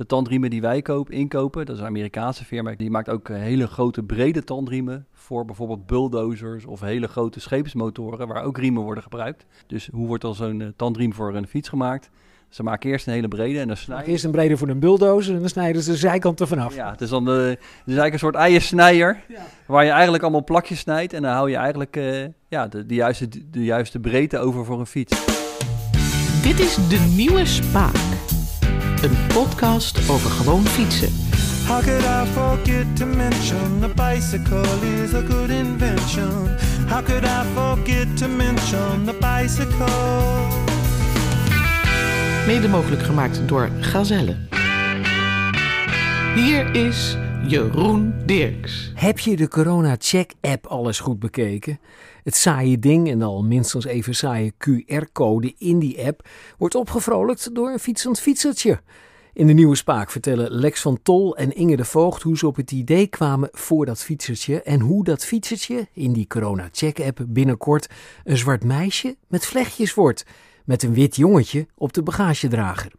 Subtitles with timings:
[0.00, 3.36] De tandriemen die wij kopen, inkopen, dat is een Amerikaanse firma, die maakt ook eh,
[3.36, 9.02] hele grote brede tandriemen voor bijvoorbeeld bulldozers of hele grote scheepsmotoren waar ook riemen worden
[9.02, 9.46] gebruikt.
[9.66, 12.10] Dus hoe wordt dan zo'n uh, tandriem voor een fiets gemaakt?
[12.48, 15.34] Ze maken eerst een hele brede en dan snijden Eerst een brede voor een bulldozer
[15.34, 16.74] en dan snijden ze de zijkant er vanaf.
[16.74, 19.42] Ja, het is dan de, het is eigenlijk een soort eiersnijer ja.
[19.66, 22.94] waar je eigenlijk allemaal plakjes snijdt en dan hou je eigenlijk uh, ja, de, de,
[22.94, 25.24] juiste, de juiste breedte over voor een fiets.
[26.42, 28.09] Dit is De Nieuwe Spaak.
[29.02, 31.08] Een podcast over gewoon fietsen.
[31.66, 36.48] How could I forget to mention the bicycle is a good invention?
[36.88, 39.86] How could I forget to mention the bicycle?
[42.46, 44.36] Mede mogelijk gemaakt door Gazelle.
[46.34, 48.92] Hier is Jeroen Dirks.
[48.94, 51.80] Heb je de Corona Check app alles goed bekeken?
[52.22, 57.70] Het saaie ding en al minstens even saaie QR-code in die app wordt opgevrolijkt door
[57.70, 58.80] een fietsend fietsertje.
[59.32, 62.56] In de nieuwe spaak vertellen Lex van Tol en Inge de Voogd hoe ze op
[62.56, 67.24] het idee kwamen voor dat fietsertje en hoe dat fietsertje in die Corona Check app
[67.26, 67.88] binnenkort
[68.24, 70.24] een zwart meisje met vlechtjes wordt,
[70.64, 72.92] met een wit jongetje op de bagagedrager.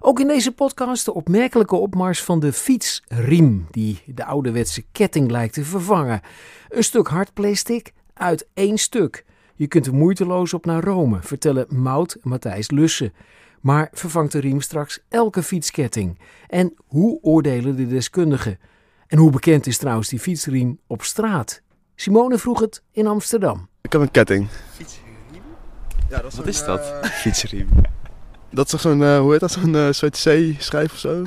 [0.00, 5.54] Ook in deze podcast de opmerkelijke opmars van de fietsriem, die de ouderwetse ketting lijkt
[5.54, 6.20] te vervangen.
[6.68, 9.24] Een stuk hard plastic uit één stuk.
[9.54, 13.12] Je kunt er moeiteloos op naar Rome, vertellen Mout en Matthijs Lussen.
[13.60, 16.18] Maar vervangt de riem straks elke fietsketting?
[16.46, 18.58] En hoe oordelen de deskundigen?
[19.06, 21.62] En hoe bekend is trouwens die fietsriem op straat?
[21.94, 23.68] Simone vroeg het in Amsterdam.
[23.80, 24.48] Ik heb een ketting.
[24.74, 25.14] Fietsriem?
[26.08, 26.80] Ja, dat is Wat is dat?
[26.80, 27.68] Uh, fietsriem.
[28.52, 31.22] Dat is toch zo'n, uh, hoe heet dat, zo'n uh, soort C-schijf of zo?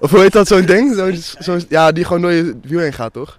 [0.00, 0.94] of hoe heet dat, zo'n ding?
[0.94, 3.38] Zo, zo, ja, die gewoon door je wiel heen gaat, toch?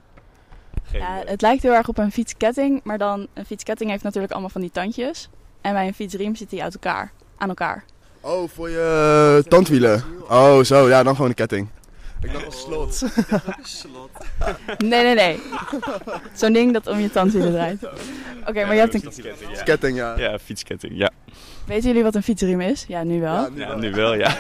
[0.93, 4.49] Ja, het lijkt heel erg op een fietsketting, maar dan een fietsketting heeft natuurlijk allemaal
[4.49, 5.29] van die tandjes.
[5.61, 7.83] En bij een fietsriem zit die uit elkaar, aan elkaar.
[8.21, 10.03] Oh, voor je tandwielen.
[10.29, 11.67] Oh, zo, ja, dan gewoon een ketting.
[12.21, 12.95] Ik dacht een slot.
[13.61, 14.09] slot.
[14.77, 15.39] Nee, nee, nee.
[16.33, 17.83] Zo'n ding dat om je tandwielen draait.
[17.83, 19.63] Oké, okay, maar je hebt een fietsketting, ja.
[19.63, 20.17] Ketting, ja.
[20.17, 21.11] Ja, fietsketting, ja.
[21.65, 22.85] Weten jullie wat een fietsriem is?
[22.87, 23.33] Ja, nu wel.
[23.33, 23.77] Ja, nu, ja, wel.
[23.77, 24.37] nu wel, ja.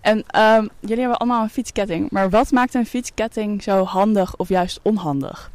[0.00, 2.10] En um, jullie hebben allemaal een fietsketting.
[2.10, 5.50] Maar wat maakt een fietsketting zo handig of juist onhandig?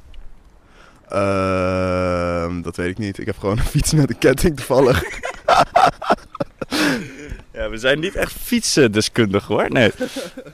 [1.14, 3.18] Uh, dat weet ik niet.
[3.18, 5.04] Ik heb gewoon een fiets met een ketting toevallig.
[7.54, 9.66] ja, we zijn niet echt fietsdeskundig hoor.
[9.70, 9.92] Nee.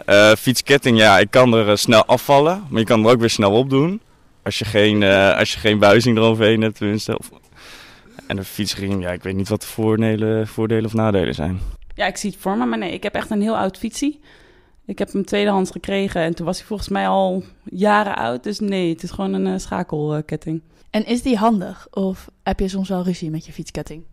[0.06, 2.64] Uh, fietsketting, ja, ik kan er uh, snel afvallen.
[2.70, 4.02] Maar je kan er ook weer snel op doen.
[4.44, 7.18] Als je geen, uh, als je geen buizing eroverheen hebt tenminste.
[7.18, 7.30] Of...
[8.28, 11.60] En een fietsriem, ja, ik weet niet wat de voordelen, voordelen of nadelen zijn.
[11.96, 14.20] Ja, ik zie het voor me, maar nee, ik heb echt een heel oud fietsie.
[14.88, 18.44] Ik heb hem tweedehands gekregen en toen was hij volgens mij al jaren oud.
[18.44, 20.62] Dus nee, het is gewoon een uh, schakelketting.
[20.90, 21.88] En is die handig?
[21.92, 24.04] Of heb je soms wel ruzie met je fietsketting?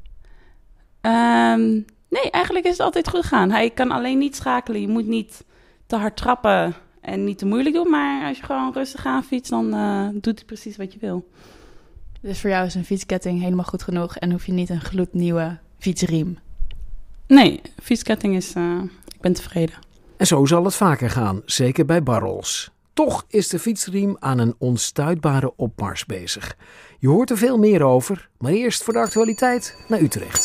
[1.00, 3.50] Um, nee, eigenlijk is het altijd goed gegaan.
[3.50, 4.80] Hij kan alleen niet schakelen.
[4.80, 5.44] Je moet niet
[5.86, 7.90] te hard trappen en niet te moeilijk doen.
[7.90, 11.28] Maar als je gewoon rustig aan fietst, dan uh, doet hij precies wat je wil.
[12.20, 15.58] Dus voor jou is een fietsketting helemaal goed genoeg en hoef je niet een gloednieuwe
[15.78, 16.38] fietsriem?
[17.26, 18.54] Nee, fietsketting is...
[18.54, 18.82] Uh,
[19.14, 19.83] ik ben tevreden.
[20.24, 22.70] En zo zal het vaker gaan, zeker bij barrels.
[22.92, 26.56] Toch is de fietsriem aan een onstuitbare opmars bezig.
[26.98, 30.44] Je hoort er veel meer over, maar eerst voor de actualiteit naar Utrecht.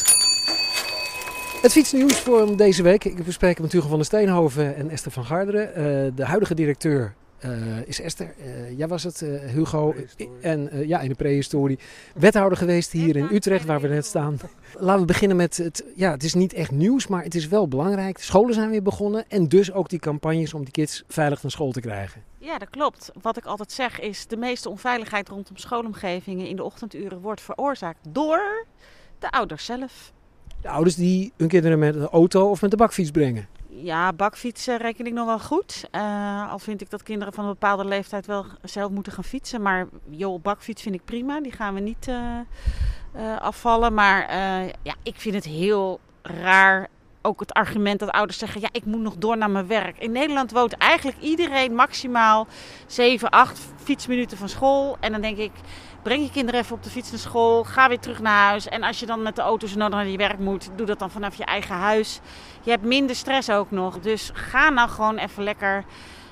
[1.61, 3.03] Het fietsnieuws voor deze week.
[3.03, 5.69] Ik bespreek met Hugo van der Steenhoven en Esther van Garderen.
[5.69, 7.13] Uh, de huidige directeur
[7.45, 8.33] uh, is Esther.
[8.37, 9.19] Uh, jij was het,
[9.53, 9.95] Hugo.
[10.41, 11.79] En ja, in de prehistorie.
[12.13, 14.37] Wethouder geweest hier in Utrecht, waar we net staan.
[14.77, 15.83] Laten we beginnen met het.
[15.95, 18.15] Ja, het is niet echt nieuws, maar het is wel belangrijk.
[18.15, 19.25] De scholen zijn weer begonnen.
[19.27, 22.23] En dus ook die campagnes om die kids veilig naar school te krijgen.
[22.37, 23.11] Ja, dat klopt.
[23.21, 27.99] Wat ik altijd zeg is: de meeste onveiligheid rondom schoolomgevingen in de ochtenduren wordt veroorzaakt
[28.09, 28.65] door
[29.19, 30.13] de ouders zelf.
[30.61, 33.47] De ouders die hun kinderen met de auto of met de bakfiets brengen.
[33.83, 35.87] Ja, bakfietsen reken ik nog wel goed.
[35.91, 39.61] Uh, al vind ik dat kinderen van een bepaalde leeftijd wel zelf moeten gaan fietsen.
[39.61, 41.41] Maar joh, bakfiets vind ik prima.
[41.41, 42.39] Die gaan we niet uh,
[43.15, 43.93] uh, afvallen.
[43.93, 44.35] Maar
[44.83, 46.87] ja, ik vind het heel raar.
[47.21, 49.97] Ook het argument dat ouders zeggen: ja, ik moet nog door naar mijn werk.
[49.97, 52.47] In Nederland woont eigenlijk iedereen maximaal
[52.87, 54.97] 7, 8 fietsminuten van school.
[54.99, 55.51] En dan denk ik
[56.03, 57.63] breng je kinderen even op de fiets naar school.
[57.63, 58.67] Ga weer terug naar huis.
[58.67, 61.11] En als je dan met de auto zo naar je werk moet, doe dat dan
[61.11, 62.19] vanaf je eigen huis.
[62.69, 63.99] Je hebt minder stress ook nog.
[63.99, 65.83] Dus ga nou gewoon even lekker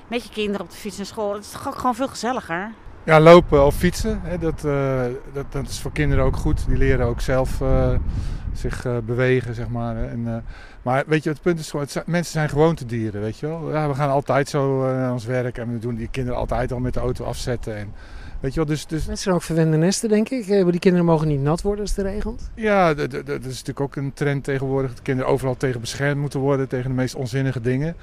[0.08, 1.34] met je kinderen op de fiets naar school.
[1.34, 2.70] Het is gewoon veel gezelliger.
[3.04, 5.02] Ja, lopen of fietsen, hè, dat, uh,
[5.32, 6.66] dat, dat is voor kinderen ook goed.
[6.66, 7.90] Die leren ook zelf uh,
[8.52, 9.96] zich uh, bewegen, zeg maar.
[9.96, 10.44] En,
[10.82, 13.72] maar weet je, het punt is gewoon, zijn, mensen zijn gewoontedieren, weet je wel.
[13.72, 16.80] Ja, we gaan altijd zo naar ons werk en we doen die kinderen altijd al
[16.80, 17.76] met de auto afzetten.
[17.76, 17.94] En,
[18.40, 20.48] Weet je wel, dus, dus Mensen zijn ook verwende nesten, denk ik.
[20.48, 22.50] Eh, Die kinderen mogen niet nat worden als het regent.
[22.54, 24.90] Ja, dat is natuurlijk ook een trend tegenwoordig.
[24.90, 27.96] Dat kinderen overal tegen beschermd moeten worden, tegen de meest onzinnige dingen.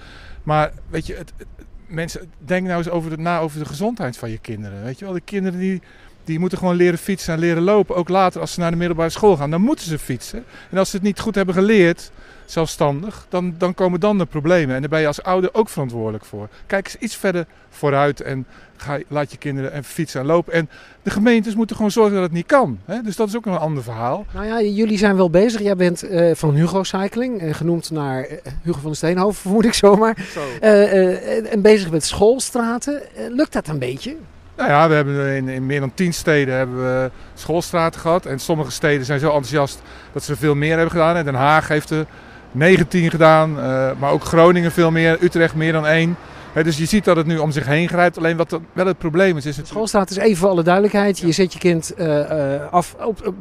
[0.43, 1.47] Maar weet je, het, het-
[1.87, 4.83] mensen, denk nou eens over de, na over de gezondheid van je kinderen.
[4.83, 5.81] Weet je wel, de kinderen die,
[6.23, 7.95] die moeten gewoon leren fietsen en leren lopen.
[7.95, 10.43] Ook later als ze naar de middelbare school gaan, dan moeten ze fietsen.
[10.71, 12.11] En als ze het niet goed hebben geleerd,
[12.45, 14.75] zelfstandig, dan, dan komen dan de problemen.
[14.75, 16.47] En daar ben je als ouder ook verantwoordelijk voor.
[16.65, 18.45] Kijk eens iets verder vooruit en
[18.77, 20.53] ga, laat je kinderen en fietsen en lopen.
[20.53, 20.69] En
[21.03, 22.79] de gemeentes moeten gewoon zorgen dat het niet kan.
[22.85, 23.01] Hè?
[23.01, 24.25] Dus dat is ook nog een ander verhaal.
[24.33, 25.61] Nou ja, jullie zijn wel bezig.
[25.61, 29.65] Jij bent eh, van Hugo Cycling, eh, genoemd naar eh, Hugo van de Steenhoven, vermoed
[29.65, 30.25] ik zomaar.
[30.33, 30.41] Zo.
[31.49, 33.01] En bezig met schoolstraten.
[33.29, 34.15] Lukt dat een beetje?
[34.57, 38.25] Nou ja, we hebben in, in meer dan tien steden hebben we schoolstraten gehad.
[38.25, 39.81] En sommige steden zijn zo enthousiast
[40.13, 41.15] dat ze er veel meer hebben gedaan.
[41.15, 42.05] En Den Haag heeft er
[42.55, 46.17] 19 gedaan, eh, maar ook Groningen veel meer, Utrecht meer dan één.
[46.63, 48.17] Dus je ziet dat het nu om zich heen grijpt.
[48.17, 49.67] Alleen wat wel het probleem is, is het...
[49.67, 51.17] Schoolstraat is even voor alle duidelijkheid.
[51.19, 53.35] Je zet je kind eh, eh, af op, op-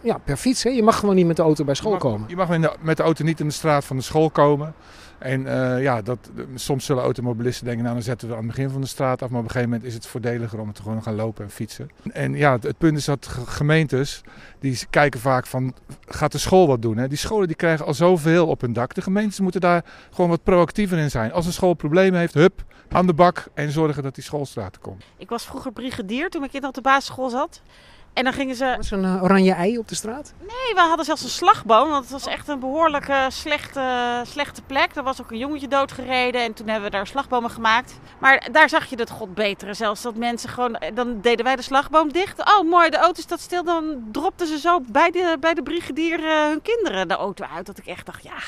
[0.00, 0.62] ja, per fiets.
[0.62, 0.70] Hè?
[0.70, 2.28] Je mag gewoon niet met de auto bij school je mag, komen.
[2.28, 4.74] Je mag de- met de auto niet in de straat van de school komen.
[5.18, 6.18] En eh, ja, dat,
[6.54, 9.28] soms zullen automobilisten denken, nou dan zetten we aan het begin van de straat af.
[9.28, 11.90] Maar op een gegeven moment is het voordeliger om te gewoon gaan lopen en fietsen.
[12.12, 14.22] En ja, het, punt is dat ge- gemeentes,
[14.58, 15.74] die kijken vaak van,
[16.06, 16.96] gaat de school wat doen?
[16.96, 17.08] Hè?
[17.08, 18.94] Die scholen die krijgen al zoveel op hun dak.
[18.94, 21.32] De gemeentes moeten daar gewoon wat proactiever in zijn.
[21.32, 25.04] Als een school problemen heeft, hup, aan de bak en zorgen dat die schoolstraten komt.
[25.16, 27.62] Ik was vroeger brigadier toen mijn kind op de basisschool zat.
[28.16, 28.76] En dan gingen ze...
[28.80, 30.34] Zo'n eh, oranje ei op de straat?
[30.38, 31.88] Nee, we hadden zelfs een slagboom.
[31.88, 34.94] Want het was echt een behoorlijk eh, slechte, slechte plek.
[34.94, 36.42] Er was ook een jongetje doodgereden.
[36.42, 37.98] En toen hebben we daar slagbomen gemaakt.
[38.18, 39.74] Maar daar zag je het god betere.
[39.74, 40.78] Zelfs dat mensen gewoon...
[40.94, 42.40] Dan deden wij de slagboom dicht.
[42.40, 43.64] Oh, mooi, de auto staat stil.
[43.64, 47.66] Dan dropten ze zo bij de, bij de brigadier eh, hun kinderen de auto uit.
[47.66, 48.38] Dat ik echt dacht, ja...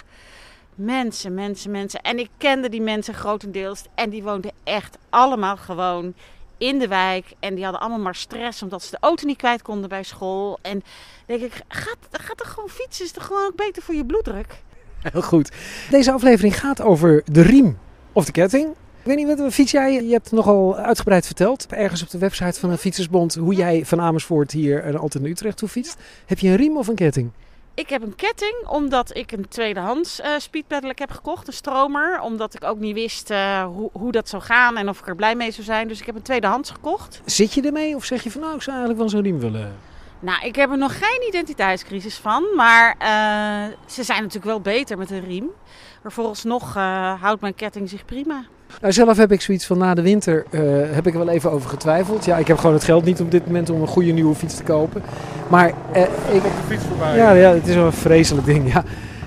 [0.75, 2.01] Mensen, mensen, mensen.
[2.01, 3.85] En ik kende die mensen grotendeels.
[3.95, 6.15] En die woonden echt allemaal gewoon
[6.59, 7.33] in de wijk.
[7.41, 10.59] En die hadden allemaal maar stress omdat ze de auto niet kwijt konden bij school.
[10.63, 10.83] En
[11.27, 13.05] denk ik, gaat, gaat er gewoon fietsen?
[13.05, 14.63] Is toch gewoon ook beter voor je bloeddruk?
[15.03, 15.53] Heel goed.
[15.91, 17.79] Deze aflevering gaat over de riem
[18.13, 18.69] of de ketting.
[19.01, 20.05] Ik weet niet, wat fiets jij?
[20.05, 21.67] Je hebt nogal uitgebreid verteld.
[21.67, 25.33] Ergens op de website van een fietsersbond hoe jij van Amersfoort hier en altijd naar
[25.33, 25.97] Utrecht toe fietst.
[26.27, 27.31] Heb je een riem of een ketting?
[27.79, 32.21] Ik heb een ketting omdat ik een tweedehands eh speedpedelec heb gekocht, een stromer.
[32.21, 35.17] Omdat ik ook niet wist eh, hoe, hoe dat zou gaan en of ik er
[35.17, 35.89] blij mee zou zijn.
[35.89, 37.21] Dus ik heb een tweedehands gekocht.
[37.25, 39.77] Zit je ermee of zeg je van nou, ik zou eigenlijk wel zo'n riem willen?
[40.21, 42.45] Nou, ik heb er nog geen identiteitscrisis van.
[42.57, 45.51] Maar eh, ze zijn natuurlijk wel beter met een riem.
[46.03, 48.45] Maar vooralsnog eh, houdt mijn ketting zich prima.
[48.81, 50.61] Nou, zelf heb ik zoiets van na de winter eh,
[50.95, 52.25] heb ik er wel even over getwijfeld.
[52.25, 54.57] Ja, ik heb gewoon het geld niet op dit moment om een goede nieuwe fiets
[54.57, 55.03] te kopen.
[55.49, 57.17] Maar eh, ik, de fiets voorbij.
[57.17, 58.85] Ja, ja, het is wel een vreselijk ding, ja.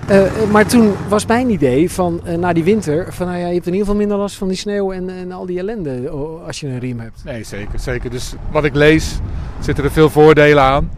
[0.08, 3.54] Eh, maar toen was mijn idee van eh, na die winter, van nou ja, je
[3.54, 6.46] hebt in ieder geval minder last van die sneeuw en, en al die ellende oh,
[6.46, 7.24] als je een riem hebt.
[7.24, 8.10] Nee, zeker, zeker.
[8.10, 9.18] Dus wat ik lees,
[9.60, 10.90] zitten er veel voordelen aan.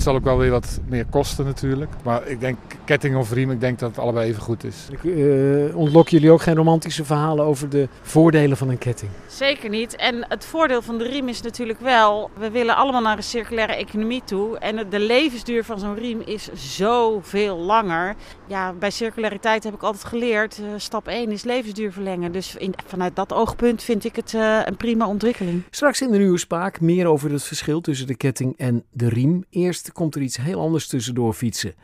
[0.00, 1.90] Het zal ook wel weer wat meer kosten natuurlijk.
[2.04, 4.88] Maar ik denk ketting of riem, ik denk dat het allebei even goed is.
[4.90, 9.10] Ik, eh, ontlokken jullie ook geen romantische verhalen over de voordelen van een ketting?
[9.26, 9.96] Zeker niet.
[9.96, 13.74] En het voordeel van de riem is natuurlijk wel, we willen allemaal naar een circulaire
[13.74, 14.58] economie toe.
[14.58, 18.14] En de levensduur van zo'n riem is zoveel langer.
[18.50, 22.32] Ja, bij circulariteit heb ik altijd geleerd, eh, stap 1 is levensduur verlengen.
[22.32, 22.56] Dus
[22.86, 25.62] vanuit dat oogpunt vind ik het eh, een prima ontwikkeling.
[25.70, 29.44] Straks in de nieuwe spaak meer over het verschil tussen de ketting en de riem.
[29.50, 31.74] Eerst komt er iets heel anders tussendoor fietsen.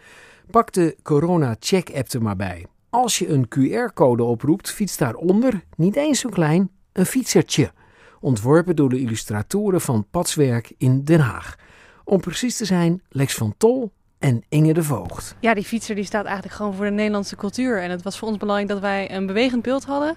[0.50, 2.66] Pak de Corona Check app er maar bij.
[2.90, 7.72] Als je een QR-code oproept, fietst daaronder, niet eens zo klein, een fietsertje.
[8.20, 11.56] Ontworpen door de illustratoren van Padswerk in Den Haag.
[12.04, 15.36] Om precies te zijn, Lex van Tol en Inge de Voogd.
[15.40, 17.82] Ja, die fietser die staat eigenlijk gewoon voor de Nederlandse cultuur.
[17.82, 20.16] En het was voor ons belangrijk dat wij een bewegend beeld hadden.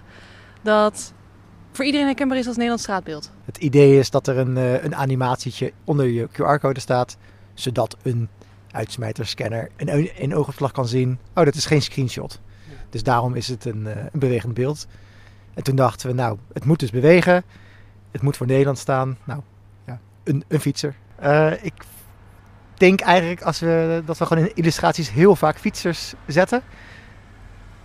[0.62, 1.12] Dat
[1.72, 3.30] voor iedereen herkenbaar is als Nederlands straatbeeld.
[3.44, 7.16] Het idee is dat er een, eh, een animatietje onder je QR-code staat,
[7.54, 8.28] zodat een
[8.70, 11.18] uitsmijterscanner een, een oogopslag kan zien.
[11.34, 12.40] Oh, dat is geen screenshot.
[12.90, 14.86] Dus daarom is het een, eh, een bewegend beeld.
[15.54, 17.42] En toen dachten we, nou, het moet dus bewegen.
[18.10, 19.18] Het moet voor Nederland staan.
[19.24, 19.40] Nou,
[19.86, 20.94] ja, een, een fietser.
[21.16, 21.74] Eh, ik
[22.80, 26.62] denk eigenlijk als we, dat we gewoon in illustraties heel vaak fietsers zetten.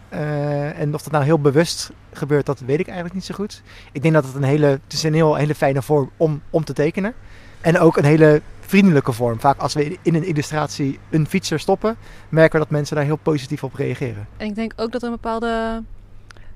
[0.10, 3.62] Eh, en of dat nou heel bewust gebeurt, dat weet ik eigenlijk niet zo goed.
[3.92, 6.64] Ik denk dat het een hele, het is een heel hele fijne vorm om, om
[6.64, 7.14] te tekenen.
[7.62, 9.40] En ook een hele vriendelijke vorm.
[9.40, 11.98] Vaak als we in een illustratie een fietser stoppen,
[12.30, 14.28] merken we dat mensen daar heel positief op reageren.
[14.38, 15.84] En ik denk ook dat er een bepaalde...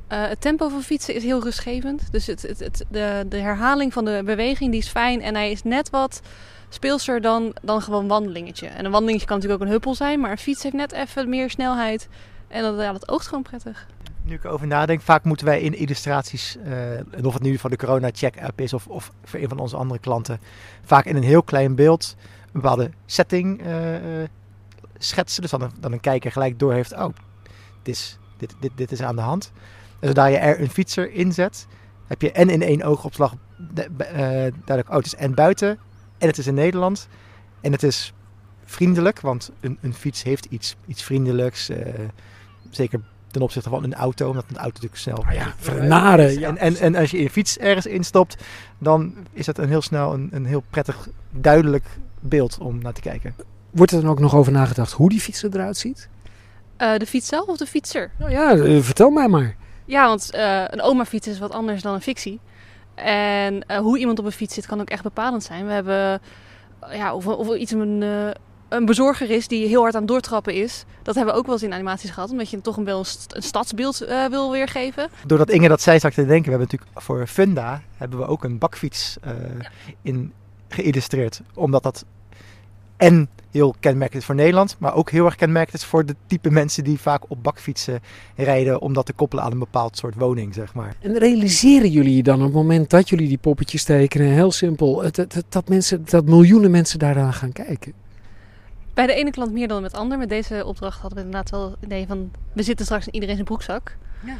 [0.08, 2.12] eh, het tempo van fietsen is heel rustgevend.
[2.12, 5.22] Dus het, het, de, de herhaling van de beweging die is fijn.
[5.22, 6.22] En hij is net wat
[6.70, 8.68] speelser dan, dan gewoon wandelingetje.
[8.68, 10.20] En een wandelingetje kan natuurlijk ook een huppel zijn.
[10.20, 12.08] Maar een fiets heeft net even meer snelheid.
[12.48, 13.88] En dat, ja, dat oogt gewoon prettig.
[14.24, 16.58] Nu ik erover nadenk, vaak moeten wij in illustraties,
[17.12, 19.60] en of het nu van de Corona Check app is of, of voor een van
[19.60, 20.40] onze andere klanten,
[20.84, 23.96] vaak in een heel klein beeld een bepaalde setting uh,
[24.98, 25.42] schetsen.
[25.42, 27.10] Dus dan een, dan een kijker gelijk door heeft, oh,
[27.82, 29.52] dit is, dit, dit, dit is aan de hand.
[30.00, 31.68] En zodra je er een fietser inzet,
[32.08, 33.34] heb je en in één oogopslag
[34.66, 35.80] duidelijk, oh, het is en buiten
[36.20, 37.08] en het is in Nederland.
[37.62, 38.14] En het is
[38.66, 41.70] vriendelijk, want een, een fiets heeft iets, iets vriendelijks.
[42.70, 45.26] zeker ten opzichte van een auto, omdat een auto natuurlijk snel...
[45.26, 46.44] Ah ja, vernaren.
[46.44, 48.44] En, en, en als je je fiets ergens instopt,
[48.78, 51.86] dan is dat een heel snel een, een heel prettig, duidelijk
[52.20, 53.36] beeld om naar te kijken.
[53.70, 56.10] Wordt er dan ook nog over nagedacht hoe die fiets eruit ziet?
[56.78, 58.12] Uh, de fiets zelf of de fietser?
[58.18, 59.56] Nou ja, uh, vertel mij maar.
[59.86, 62.40] Ja, want uh, een oma-fiets is wat anders dan een fictie.
[63.04, 65.66] En hoe iemand op een fiets zit kan ook echt bepalend zijn.
[65.66, 66.22] We hebben
[66.92, 68.02] ja, of, of iets een,
[68.70, 70.86] een bezorger is die heel hard aan het doortrappen is.
[71.04, 72.32] Dat hebben we ook wel eens in animaties gehad.
[72.32, 75.10] Omdat je toch een, een, een stadsbeeld uh, wil weergeven.
[75.26, 76.52] Doordat Inge dat zei, zag te denken.
[76.52, 79.70] We hebben natuurlijk voor Funda hebben we ook een bakfiets ja.
[80.02, 80.34] in
[80.68, 81.42] geïllustreerd.
[81.54, 82.06] Omdat dat
[83.00, 84.76] en heel kenmerkend is voor Nederland.
[84.80, 88.00] Maar ook heel erg kenmerkend is voor de type mensen die vaak op bakfietsen
[88.36, 88.82] rijden.
[88.82, 90.96] Om dat te koppelen aan een bepaald soort woning, zeg maar.
[91.02, 94.28] En realiseren jullie je dan op het moment dat jullie die poppetjes tekenen.
[94.28, 95.12] Heel simpel.
[95.12, 97.94] Dat, dat, mensen, dat miljoenen mensen daaraan gaan kijken.
[98.94, 100.18] Bij de ene klant meer dan met de ander.
[100.18, 102.32] Met deze opdracht hadden we inderdaad wel het idee van...
[102.54, 103.98] we zitten straks in iedereen zijn broekzak.
[104.26, 104.36] Ja.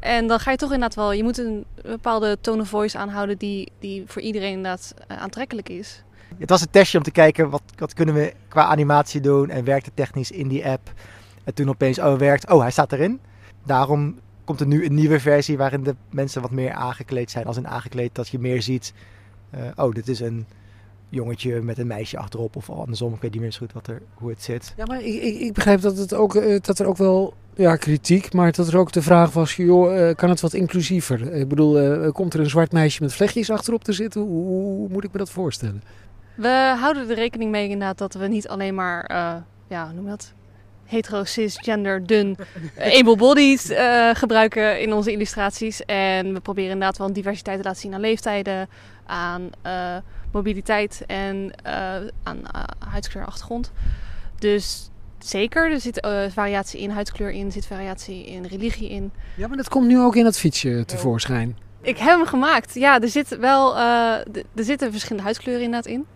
[0.00, 1.12] En dan ga je toch inderdaad wel...
[1.12, 3.38] je moet een bepaalde tone of voice aanhouden...
[3.38, 6.04] die, die voor iedereen inderdaad uh, aantrekkelijk is.
[6.38, 7.50] Het was een testje om te kijken...
[7.50, 9.50] Wat, wat kunnen we qua animatie doen...
[9.50, 10.92] en werkt het technisch in die app.
[11.44, 12.50] En toen opeens, oh, werkt.
[12.50, 13.20] Oh, hij staat erin.
[13.64, 15.56] Daarom komt er nu een nieuwe versie...
[15.56, 17.46] waarin de mensen wat meer aangekleed zijn.
[17.46, 18.92] Als een aangekleed dat je meer ziet...
[19.54, 20.46] Uh, oh, dit is een
[21.08, 23.14] jongetje met een meisje achterop of andersom.
[23.14, 24.74] Ik weet niet meer zo goed wat er, hoe het zit.
[24.76, 27.76] Ja, maar ik, ik, ik begrijp dat, het ook, uh, dat er ook wel ja,
[27.76, 31.32] kritiek, maar dat er ook de vraag was, uh, kan het wat inclusiever?
[31.32, 34.20] Ik bedoel, komt er een zwart meisje met vlechtjes achterop te zitten?
[34.20, 35.82] Hoe, moet ik me dat voorstellen?
[36.36, 39.10] We houden er rekening mee inderdaad dat we niet alleen maar,
[39.68, 40.34] ja, noem dat,
[40.86, 42.36] hetero, cis, gender, dun,
[43.00, 45.84] able bodies uh, gebruiken in onze illustraties.
[45.84, 48.68] En we proberen inderdaad wel een diversiteit te laten zien aan leeftijden,
[49.06, 49.96] aan uh,
[50.32, 52.42] mobiliteit en uh, aan
[52.88, 53.72] huidskleur achtergrond.
[54.38, 59.12] Dus zeker, er zit variatie in huidskleur in, er zit variatie in religie in.
[59.36, 61.56] Ja, maar dat komt nu ook in het fietsje tevoorschijn.
[61.80, 62.74] Ik heb hem gemaakt.
[62.74, 64.24] Ja, er zit wel, er
[64.54, 66.06] zitten verschillende huidskleuren inderdaad in.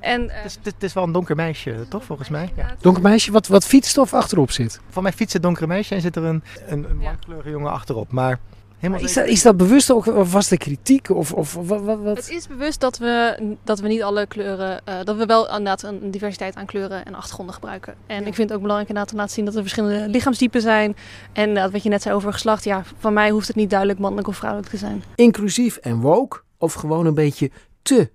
[0.00, 2.52] En, uh, het, is, het, is, wel een donker meisje, toch, volgens mij?
[2.56, 2.76] Ja.
[2.80, 4.80] Donker meisje, wat, wat fietsstof achterop zit?
[4.88, 7.16] Van mij fietst het donkere meisje en zit er een, een, een ja.
[7.44, 8.12] jongen achterop.
[8.12, 8.38] Maar
[8.78, 11.10] helemaal is, dat, is dat bewust ook, of was de kritiek?
[11.10, 12.16] Of, of wat, wat, wat?
[12.16, 15.82] Het is bewust dat we, dat we niet alle kleuren, uh, dat we wel inderdaad
[15.82, 17.94] een diversiteit aan kleuren en achtergronden gebruiken.
[18.06, 18.26] En ja.
[18.26, 20.96] ik vind het ook belangrijk inderdaad om te laten zien dat er verschillende lichaamstypen zijn.
[21.32, 23.98] En uh, wat je net zei over geslacht, ja, van mij hoeft het niet duidelijk
[23.98, 25.02] mannelijk of vrouwelijk te zijn.
[25.14, 27.50] Inclusief en woke, of gewoon een beetje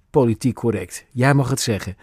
[0.09, 1.05] politiek correct.
[1.11, 1.97] Jij mag het zeggen.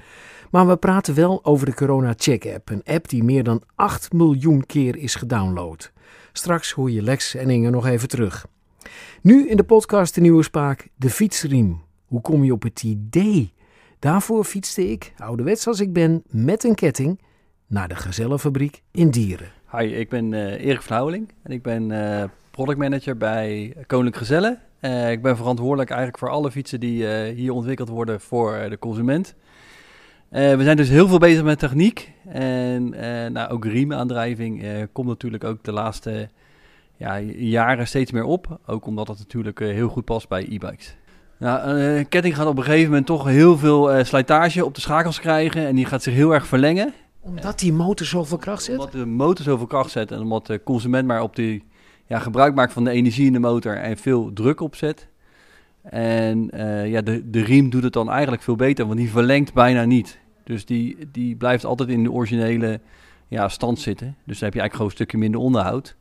[0.50, 4.12] Maar we praten wel over de Corona Check app, een app die meer dan 8
[4.12, 5.92] miljoen keer is gedownload.
[6.32, 8.46] Straks hoor je Lex en Inge nog even terug.
[9.22, 11.82] Nu in de podcast de nieuwe spaak, de fietsriem.
[12.06, 13.52] Hoe kom je op het idee?
[13.98, 17.20] Daarvoor fietste ik, ouderwets als ik ben, met een ketting
[17.66, 19.48] naar de gezellenfabriek in Dieren.
[19.70, 21.12] Hi, ik ben uh, Erik van
[21.42, 26.50] en ik ben uh, productmanager bij Koninklijke Gezellen uh, ik ben verantwoordelijk eigenlijk voor alle
[26.50, 29.34] fietsen die uh, hier ontwikkeld worden voor uh, de consument.
[30.28, 32.12] we zijn dus heel veel bezig met techniek.
[32.28, 32.88] En
[33.32, 36.28] nou, ook riemaandrijving komt natuurlijk ook de laatste
[36.96, 38.58] ja, jaren steeds meer op.
[38.66, 40.96] Ook omdat het natuurlijk heel goed past bij e-bikes.
[41.38, 45.20] Nou, een ketting gaat op een gegeven moment toch heel veel slijtage op de schakels
[45.20, 45.66] krijgen.
[45.66, 46.92] En die gaat zich heel erg verlengen.
[47.20, 48.78] Omdat die motor zoveel kracht zet?
[48.78, 51.64] Omdat de motor zoveel kracht zet en omdat de consument maar op die
[52.12, 55.08] ja, gebruik maakt van de energie in de motor en veel druk opzet.
[55.82, 59.52] En uh, ja, de, de riem doet het dan eigenlijk veel beter, want die verlengt
[59.52, 60.18] bijna niet.
[60.44, 62.80] Dus die, die blijft altijd in de originele
[63.28, 64.16] ja, stand zitten.
[64.24, 65.96] Dus dan heb je eigenlijk gewoon een stukje minder onderhoud.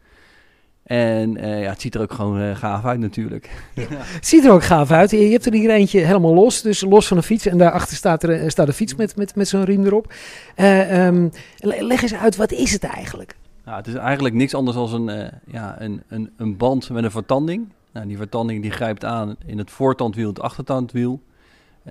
[0.83, 3.49] En uh, ja, het ziet er ook gewoon uh, gaaf uit natuurlijk.
[3.75, 3.85] Ja.
[4.17, 5.11] Het ziet er ook gaaf uit.
[5.11, 7.45] Je hebt er hier eentje helemaal los, dus los van de fiets.
[7.45, 10.13] En daarachter staat, er, staat de fiets met, met, met zo'n riem erop.
[10.57, 13.35] Uh, um, leg eens uit, wat is het eigenlijk?
[13.65, 17.03] Nou, het is eigenlijk niks anders dan een, uh, ja, een, een, een band met
[17.03, 17.67] een vertanding.
[17.93, 21.21] Nou, die vertanding die grijpt aan in het voortandwiel het achtertandwiel.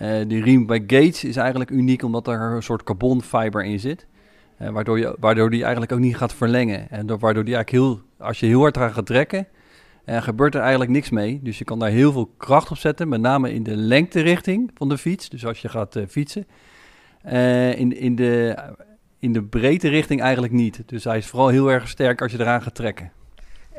[0.02, 4.06] Uh, die riem bij Gates is eigenlijk uniek omdat er een soort carbonfiber in zit.
[4.58, 6.90] Uh, waardoor, je, waardoor die eigenlijk ook niet gaat verlengen.
[6.90, 9.46] En waardoor die eigenlijk heel, als je heel hard eraan gaat trekken,
[10.06, 11.40] uh, gebeurt er eigenlijk niks mee.
[11.42, 14.88] Dus je kan daar heel veel kracht op zetten, met name in de lengterichting van
[14.88, 15.28] de fiets.
[15.28, 16.46] Dus als je gaat fietsen.
[17.76, 18.56] in, in de
[19.20, 20.82] in de breedte richting eigenlijk niet.
[20.86, 23.12] Dus hij is vooral heel erg sterk als je eraan gaat trekken.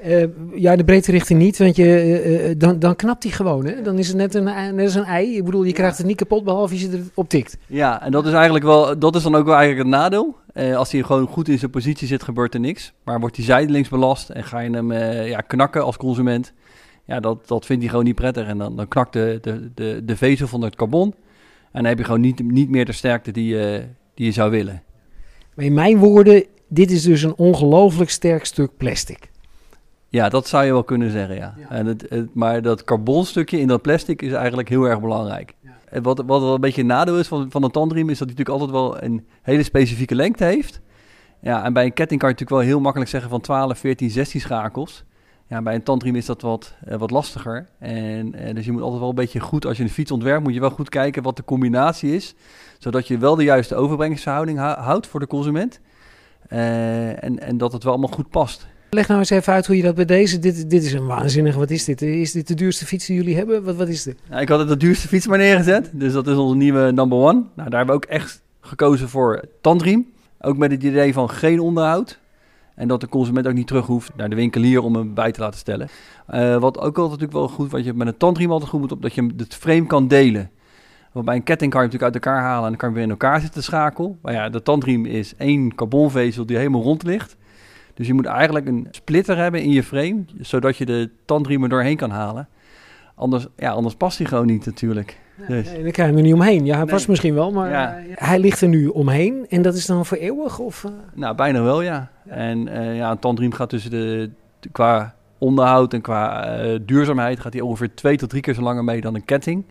[0.05, 0.23] Uh,
[0.55, 3.65] ja, de breedte richting niet, want je, uh, dan, dan knapt hij gewoon.
[3.65, 3.81] Hè?
[3.81, 4.43] Dan is het net, een,
[4.75, 5.37] net als een ei.
[5.37, 7.57] Ik bedoel, je krijgt het niet kapot behalve als je erop tikt.
[7.67, 10.35] Ja, en dat is eigenlijk wel, dat is dan ook wel eigenlijk het nadeel.
[10.53, 12.93] Uh, als hij gewoon goed in zijn positie zit, gebeurt er niks.
[13.03, 14.93] Maar wordt hij zijdelings belast en ga je hem
[15.27, 16.53] ja, knakken als consument.
[17.05, 18.47] Ja, dat, dat vindt hij gewoon niet prettig.
[18.47, 21.13] En dan, dan knakt de, de, de, de vezel van het carbon.
[21.71, 23.55] En dan heb je gewoon niet, niet meer de sterkte die,
[24.13, 24.83] die je zou willen.
[25.53, 29.29] Maar in mijn woorden, dit is dus een ongelooflijk sterk stuk plastic.
[30.09, 31.55] Ja, dat zou je wel kunnen zeggen, ja.
[31.69, 35.53] En het, het, maar dat carbonstukje in dat plastic is eigenlijk heel erg belangrijk.
[35.85, 38.09] En wat, wat wel een beetje een nadeel is van, van een tandriem...
[38.09, 40.81] is dat hij natuurlijk altijd wel een hele specifieke lengte heeft.
[41.41, 43.29] Ja, en bij een ketting kan je natuurlijk wel heel makkelijk zeggen...
[43.29, 45.03] van 12, 14, 16 schakels.
[45.51, 47.67] Ja, bij een tandriem is dat wat, uh, wat lastiger.
[47.79, 49.65] En, uh, dus je moet altijd wel een beetje goed...
[49.65, 52.35] als je een fiets ontwerpt, moet je wel goed kijken wat de combinatie is...
[52.79, 55.79] zodat je wel de juiste overbrengingsverhouding houdt voor de consument...
[56.49, 58.67] Uh, en, en dat het wel allemaal goed past.
[58.89, 60.39] Leg nou eens even uit hoe je dat bij deze.
[60.39, 61.59] Dit, dit is een waanzinnige.
[61.59, 62.01] Wat is dit?
[62.01, 63.63] Is dit de duurste fiets die jullie hebben?
[63.63, 64.17] Wat, wat is dit?
[64.29, 65.89] Nou, ik had het de duurste fiets maar neergezet.
[65.93, 67.43] Dus dat is onze nieuwe number one.
[67.55, 70.11] Nou, daar hebben we ook echt gekozen voor tandriem.
[70.41, 72.19] Ook met het idee van geen onderhoud.
[72.81, 75.39] En dat de consument ook niet terug hoeft naar de winkelier om hem bij te
[75.39, 75.89] laten stellen.
[76.33, 78.91] Uh, wat ook altijd natuurlijk wel goed, wat je met een tandriem altijd goed moet
[78.91, 80.51] op, dat je het frame kan delen.
[81.11, 83.03] Want bij een ketting kan je natuurlijk uit elkaar halen en dan kan je weer
[83.03, 84.17] in elkaar zitten schakelen.
[84.21, 87.37] Maar ja, de tandriem is één carbonvezel die helemaal rond ligt.
[87.93, 91.97] Dus je moet eigenlijk een splitter hebben in je frame, zodat je de tandriemen doorheen
[91.97, 92.47] kan halen.
[93.15, 95.19] Anders, ja, anders past hij gewoon niet natuurlijk.
[95.47, 96.65] Nee, nee, dan krijg je er niet omheen.
[96.65, 97.99] Ja, hij past misschien wel, maar ja.
[98.13, 99.45] hij ligt er nu omheen.
[99.49, 100.59] En dat is dan voor eeuwig?
[100.59, 100.91] Of, uh...
[101.13, 102.09] Nou, bijna wel, ja.
[102.27, 104.29] En uh, ja, een tandriem gaat tussen de,
[104.71, 107.39] qua onderhoud en qua uh, duurzaamheid...
[107.39, 109.65] gaat hij ongeveer twee tot drie keer zo langer mee dan een ketting.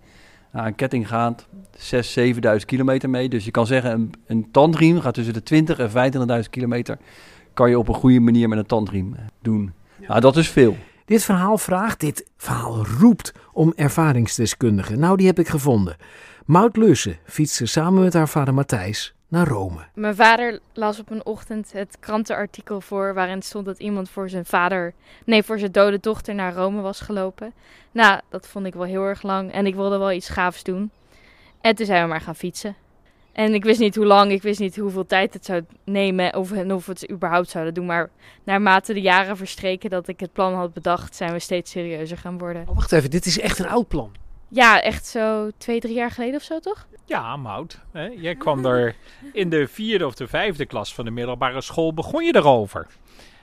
[0.53, 1.47] Nou, een ketting gaat
[1.77, 3.29] 6.000, 7.000 kilometer mee.
[3.29, 6.13] Dus je kan zeggen, een, een tandriem gaat tussen de 20 en
[6.45, 6.99] 25.000 kilometer
[7.55, 9.73] kan je op een goede manier met een tandriem eh, doen.
[10.01, 10.09] Ja.
[10.09, 10.77] Nou, dat is veel.
[11.11, 14.99] Dit verhaal vraagt, dit verhaal roept om ervaringsdeskundigen.
[14.99, 15.97] Nou, die heb ik gevonden.
[16.45, 19.87] Maud Lussen fietste samen met haar vader Matthijs naar Rome.
[19.95, 24.45] Mijn vader las op een ochtend het krantenartikel voor waarin stond dat iemand voor zijn
[24.45, 27.53] vader, nee, voor zijn dode dochter naar Rome was gelopen.
[27.93, 30.91] Nou, dat vond ik wel heel erg lang en ik wilde wel iets gaafs doen.
[31.61, 32.77] En toen zijn we maar gaan fietsen.
[33.33, 36.53] En ik wist niet hoe lang, ik wist niet hoeveel tijd het zou nemen of,
[36.53, 37.87] en of we het überhaupt zouden doen.
[37.87, 38.11] Maar
[38.45, 42.39] naarmate de jaren verstreken dat ik het plan had bedacht, zijn we steeds serieuzer gaan
[42.39, 42.65] worden.
[42.69, 44.13] Oh, wacht even, dit is echt een oud plan.
[44.49, 46.87] Ja, echt zo twee, drie jaar geleden of zo, toch?
[47.05, 47.81] Ja, Mout.
[47.93, 48.07] Hè?
[48.07, 48.95] Jij kwam er
[49.33, 52.87] in de vierde of de vijfde klas van de middelbare school, begon je erover.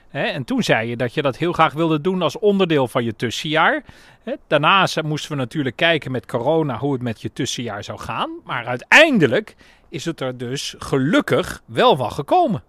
[0.08, 0.22] Hè?
[0.24, 3.16] En toen zei je dat je dat heel graag wilde doen als onderdeel van je
[3.16, 3.84] tussenjaar.
[4.22, 4.34] Hè?
[4.46, 8.30] Daarnaast moesten we natuurlijk kijken met corona hoe het met je tussenjaar zou gaan.
[8.44, 9.56] Maar uiteindelijk
[9.88, 12.62] is het er dus gelukkig wel van gekomen.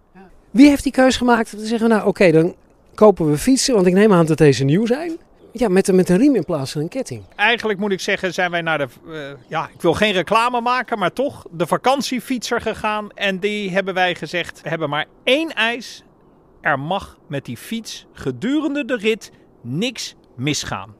[0.50, 2.54] Wie heeft die keus gemaakt om te zeggen, nou oké, dan
[2.94, 5.18] kopen we fietsen, want ik neem aan dat deze nieuw zijn.
[5.52, 7.22] Ja, met, een, met een riem in plaats van een ketting.
[7.36, 10.98] Eigenlijk moet ik zeggen, zijn wij naar de, uh, ja, ik wil geen reclame maken,
[10.98, 13.10] maar toch de vakantiefietser gegaan.
[13.10, 16.04] En die hebben wij gezegd, we hebben maar één eis.
[16.60, 19.30] Er mag met die fiets gedurende de rit
[19.62, 20.94] niks misgaan.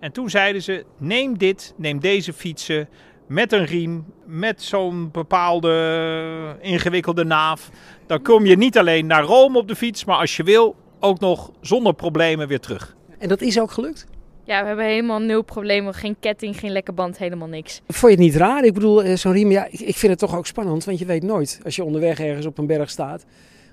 [0.00, 2.88] En toen zeiden ze, neem dit, neem deze fietsen
[3.28, 7.70] met een riem, met zo'n bepaalde ingewikkelde naaf.
[8.06, 11.20] Dan kom je niet alleen naar Rome op de fiets, maar als je wil ook
[11.20, 12.96] nog zonder problemen weer terug.
[13.18, 14.06] En dat is ook gelukt?
[14.44, 15.94] Ja, we hebben helemaal nul problemen.
[15.94, 17.80] Geen ketting, geen lekke band, helemaal niks.
[17.86, 18.64] Vond je het niet raar?
[18.64, 20.84] Ik bedoel, eh, zo'n riem, ja, ik vind het toch ook spannend.
[20.84, 23.24] Want je weet nooit, als je onderweg ergens op een berg staat,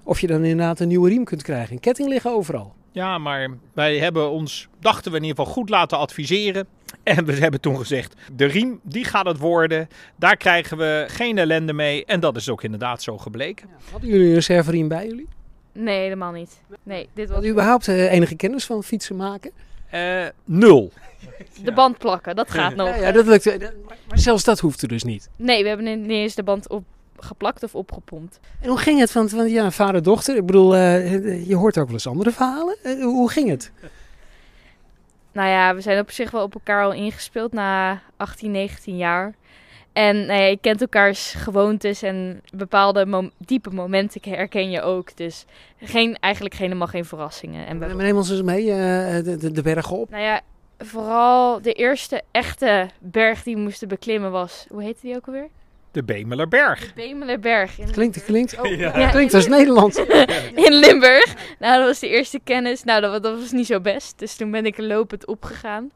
[0.05, 1.73] of je dan inderdaad een nieuwe riem kunt krijgen.
[1.73, 2.73] Een ketting liggen overal.
[2.91, 6.67] Ja, maar wij hebben ons, dachten we in ieder geval, goed laten adviseren.
[7.03, 9.87] En we hebben toen gezegd, de riem, die gaat het worden.
[10.15, 12.05] Daar krijgen we geen ellende mee.
[12.05, 13.67] En dat is ook inderdaad zo gebleken.
[13.69, 15.27] Ja, hadden jullie een reserveriem bij jullie?
[15.71, 16.61] Nee, helemaal niet.
[16.83, 17.37] Nee, dit was...
[17.37, 19.51] Had u überhaupt uh, enige kennis van fietsen maken?
[19.93, 20.91] Uh, nul.
[21.63, 22.87] De band plakken, dat gaat nog.
[22.87, 23.45] Ja, ja dat lukt.
[24.07, 25.29] Maar zelfs dat hoeft er dus niet.
[25.35, 26.83] Nee, we hebben niet eens de band op
[27.17, 28.39] geplakt of opgepompt.
[28.61, 29.13] En hoe ging het?
[29.13, 32.77] Want, want ja, vader-dochter, ik bedoel, uh, je hoort ook wel eens andere verhalen.
[32.83, 33.71] Uh, hoe ging het?
[35.31, 39.33] Nou ja, we zijn op zich wel op elkaar al ingespeeld na 18, 19 jaar.
[39.93, 45.17] En nou ja, je kent elkaars gewoontes en bepaalde mom diepe momenten herken je ook.
[45.17, 45.45] Dus
[45.79, 47.67] geen, eigenlijk helemaal geen verrassingen.
[47.67, 47.85] En we...
[47.93, 48.75] Neem ons eens mee, uh,
[49.23, 50.09] de, de, de bergen op.
[50.09, 50.41] Nou ja,
[50.77, 54.65] vooral de eerste echte berg die we moesten beklimmen was...
[54.69, 55.49] Hoe heette die ook alweer?
[55.95, 56.79] De Bemelerberg.
[56.79, 57.79] De Bemelerberg.
[57.79, 58.59] In klinkt, klinkt.
[58.59, 59.09] Oh, ja.
[59.09, 59.97] Klinkt als Nederland.
[60.67, 61.35] in Limburg.
[61.59, 62.83] Nou, dat was de eerste kennis.
[62.83, 64.19] Nou, dat, dat, was niet zo best.
[64.19, 65.91] Dus toen ben ik lopend opgegaan.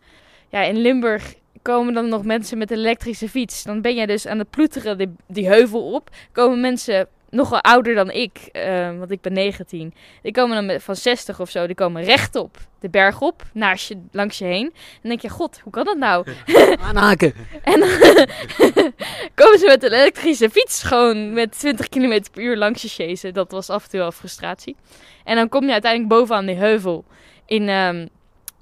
[0.50, 3.64] Ja, in Limburg komen dan nog mensen met een elektrische fiets.
[3.64, 6.10] Dan ben je dus aan het ploeteren die, die heuvel op.
[6.32, 9.94] Komen mensen nog wel ouder dan ik, eh, want ik ben 19.
[10.22, 13.88] Die komen dan met, van 60 of zo, die komen rechtop de berg op, naast
[13.88, 14.66] je, langs je heen.
[14.66, 16.28] En dan denk je, god, hoe kan dat nou?
[16.88, 17.34] Aanhaken.
[17.64, 17.90] en dan
[19.40, 23.34] komen ze met een elektrische fiets gewoon met 20 km per uur langs je chasen.
[23.34, 24.76] Dat was af en toe wel frustratie.
[25.24, 27.06] En dan kom je uiteindelijk bovenaan die heuvel
[27.46, 28.08] in, ehm,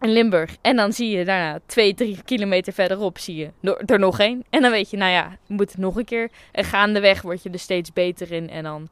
[0.01, 0.57] in Limburg.
[0.62, 4.43] En dan zie je daarna twee, drie kilometer verderop zie je er, nog één.
[4.49, 6.29] En dan weet je, nou ja, je moet het nog een keer.
[6.51, 8.49] En gaandeweg word je er steeds beter in.
[8.49, 8.89] En dan,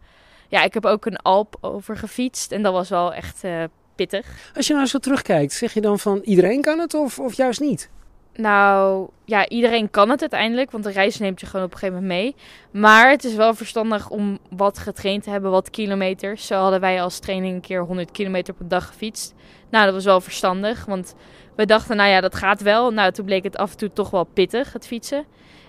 [0.47, 2.51] ja, ik heb ook een Alp over gefietst.
[2.51, 3.63] En dat was wel echt eh,
[3.95, 4.51] pittig.
[4.55, 7.59] Als je nou zo terugkijkt, zeg je dan van iedereen kan het of, of juist
[7.59, 7.89] niet?
[8.37, 12.01] Nou, ja, iedereen kan het uiteindelijk, want de reis neemt je gewoon op een gegeven
[12.01, 12.35] moment mee.
[12.81, 16.47] Maar het is wel verstandig om wat getraind te hebben, wat kilometers.
[16.47, 19.33] Zo hadden wij als training een keer 100 kilometer per dag gefietst.
[19.75, 21.15] Nou, dat was wel verstandig, want
[21.55, 22.91] we dachten, nou ja, dat gaat wel.
[22.91, 25.25] Nou, toen bleek het af en toe toch wel pittig, het fietsen.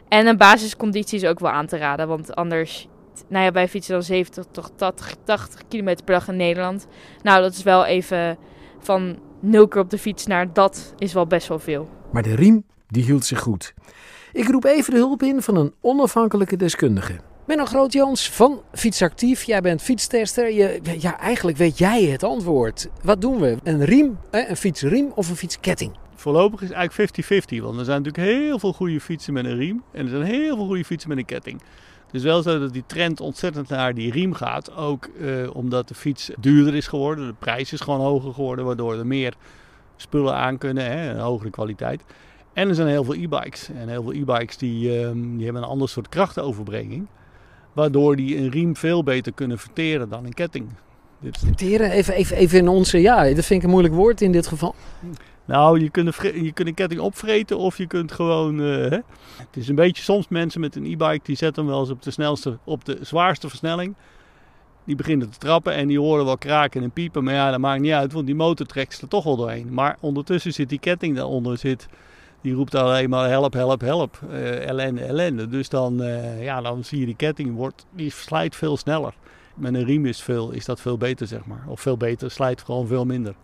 [0.09, 2.89] En een basisconditie is ook wel aan te raden, want anders...
[3.29, 6.87] Nou ja, wij fietsen dan 70 tot 80, 80 kilometer per dag in Nederland.
[7.23, 8.39] Nou, dat is wel even
[8.79, 11.89] van nul keer op de fiets naar dat is wel best wel veel.
[12.13, 13.75] Maar de riem, die hield zich goed.
[14.33, 17.17] Ik roep even de hulp in van een onafhankelijke deskundige.
[17.47, 19.43] Menno Grootjans van Fietsactief.
[19.43, 20.53] Jij bent fietstester.
[20.53, 22.89] Je, ja, eigenlijk weet jij het antwoord.
[23.03, 23.57] Wat doen we?
[23.63, 25.93] Een riem, een fietsriem of een fietsketting?
[26.15, 27.63] Voorlopig is eigenlijk 50-50.
[27.63, 29.83] Want er zijn natuurlijk heel veel goede fietsen met een riem.
[29.93, 31.63] En er zijn heel veel goede fietsen met een ketting.
[32.11, 34.77] Is wel zo dat die trend ontzettend naar die riem gaat.
[34.77, 37.27] Ook eh, omdat de fiets duurder is geworden.
[37.27, 38.65] De prijs is gewoon hoger geworden.
[38.65, 39.35] Waardoor er meer
[39.97, 40.85] spullen aan kunnen.
[40.85, 42.03] Hè, een hogere kwaliteit.
[42.53, 43.69] En er zijn heel veel e-bikes.
[43.69, 47.07] En heel veel e-bikes die, um, die hebben een ander soort krachtenoverbrenging.
[47.77, 50.69] Waardoor die een riem veel beter kunnen verteren dan een ketting.
[51.31, 51.91] Verteren?
[51.91, 53.01] Even, even, even in onze...
[53.01, 54.75] Ja, dat vind ik een moeilijk woord in dit geval.
[55.45, 58.61] Nou, je kunt, een, je kunt een ketting opvreten of je kunt gewoon...
[58.61, 58.99] Uh, hè.
[59.37, 62.03] Het is een beetje soms mensen met een e-bike die zetten hem wel eens op
[62.03, 63.95] de, snelste, op de zwaarste versnelling.
[64.85, 67.25] Die beginnen te trappen en die horen wel kraken en piepen.
[67.25, 69.73] Maar ja, dat maakt niet uit, want die motor trekt er toch wel doorheen.
[69.73, 71.89] Maar ondertussen zit die ketting daaronder, zit,
[72.47, 74.21] die roept alleen maar help, help, help.
[74.31, 75.49] Uh, ellende, ellende.
[75.49, 79.15] Dus dan, uh, ja, dan zie je die ketting, wordt, die slijt veel sneller.
[79.55, 81.65] Met een riem is, veel, is dat veel beter, zeg maar.
[81.67, 83.35] Of veel beter, slijt gewoon veel minder.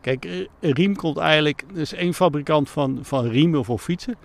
[0.00, 0.24] Kijk,
[0.60, 1.64] een riem komt eigenlijk...
[1.74, 4.16] Er is één fabrikant van, van riemen voor fietsen.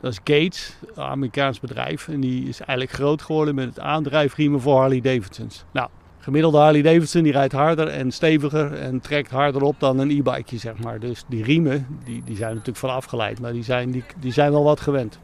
[0.00, 2.08] Dat is Gates, een Amerikaans bedrijf.
[2.08, 5.64] En die is eigenlijk groot geworden met het aandrijfriemen voor Harley Davidsons.
[5.72, 5.88] Nou,
[6.30, 10.58] gemiddelde Harley Davidson die rijdt harder en steviger en trekt harder op dan een e-bikeje,
[10.58, 11.00] zeg maar.
[11.00, 14.52] Dus die riemen, die, die zijn natuurlijk van afgeleid, maar die zijn, die, die zijn
[14.52, 15.18] wel wat gewend.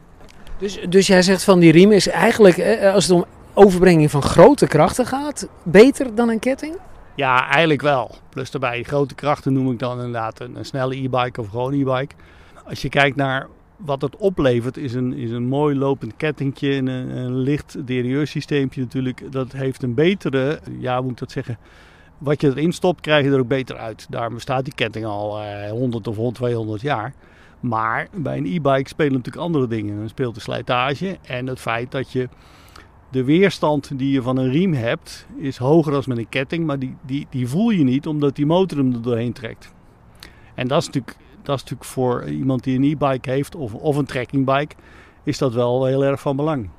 [0.57, 4.67] Dus, dus jij zegt van die riem is eigenlijk, als het om overbrenging van grote
[4.67, 6.75] krachten gaat, beter dan een ketting?
[7.15, 8.15] Ja, eigenlijk wel.
[8.29, 12.15] Plus daarbij, grote krachten noem ik dan inderdaad een, een snelle e-bike of gewoon e-bike.
[12.65, 16.87] Als je kijkt naar wat het oplevert, is een, is een mooi lopend kettingje en
[16.87, 19.31] een, een licht derieursysteempje natuurlijk.
[19.31, 21.57] Dat heeft een betere, ja moet ik dat zeggen,
[22.17, 24.07] wat je erin stopt krijg je er ook beter uit.
[24.09, 27.13] Daarom bestaat die ketting al eh, 100 of 200 jaar.
[27.59, 29.97] Maar bij een e-bike spelen natuurlijk andere dingen.
[29.97, 32.29] Dan speelt de slijtage en het feit dat je
[33.11, 36.79] de weerstand die je van een riem hebt is hoger dan met een ketting, maar
[36.79, 39.73] die, die, die voel je niet omdat die motor hem er doorheen trekt.
[40.55, 43.95] En dat is natuurlijk, dat is natuurlijk voor iemand die een e-bike heeft of, of
[43.95, 44.75] een trekkingbike,
[45.23, 46.69] is dat wel heel erg van belang.